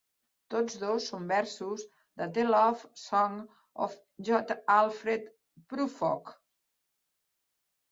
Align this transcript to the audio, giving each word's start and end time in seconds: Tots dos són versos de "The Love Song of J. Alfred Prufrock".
Tots 0.51 0.77
dos 0.83 1.09
són 1.11 1.27
versos 1.31 1.83
de 2.21 2.27
"The 2.37 2.45
Love 2.47 2.89
Song 3.03 3.37
of 3.87 3.99
J. 4.31 4.57
Alfred 4.79 5.31
Prufrock". 5.77 6.35